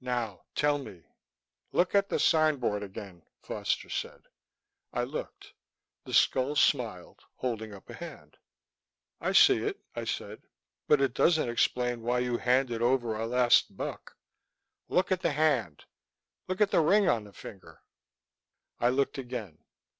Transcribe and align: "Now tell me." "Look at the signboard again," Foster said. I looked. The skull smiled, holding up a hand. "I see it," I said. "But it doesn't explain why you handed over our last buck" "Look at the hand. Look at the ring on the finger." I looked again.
"Now 0.00 0.46
tell 0.56 0.78
me." 0.78 1.06
"Look 1.70 1.94
at 1.94 2.08
the 2.08 2.18
signboard 2.18 2.82
again," 2.82 3.22
Foster 3.40 3.88
said. 3.88 4.26
I 4.92 5.04
looked. 5.04 5.52
The 6.02 6.12
skull 6.12 6.56
smiled, 6.56 7.20
holding 7.36 7.72
up 7.72 7.88
a 7.88 7.94
hand. 7.94 8.36
"I 9.20 9.30
see 9.30 9.58
it," 9.62 9.78
I 9.94 10.02
said. 10.02 10.42
"But 10.88 11.00
it 11.00 11.14
doesn't 11.14 11.48
explain 11.48 12.02
why 12.02 12.18
you 12.18 12.36
handed 12.38 12.82
over 12.82 13.14
our 13.14 13.28
last 13.28 13.76
buck" 13.76 14.16
"Look 14.88 15.12
at 15.12 15.20
the 15.20 15.30
hand. 15.34 15.84
Look 16.48 16.60
at 16.60 16.72
the 16.72 16.80
ring 16.82 17.08
on 17.08 17.22
the 17.22 17.32
finger." 17.32 17.80
I 18.80 18.88
looked 18.88 19.18
again. 19.18 19.56